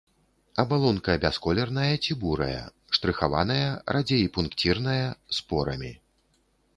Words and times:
Абалонка 0.61 1.13
бясколерная 1.25 1.89
ці 2.07 2.15
бурая, 2.23 2.63
штрыхаваная, 2.99 3.65
радзей 3.97 4.25
пункцірная, 4.39 5.07
з 5.41 5.45
порамі. 5.53 5.93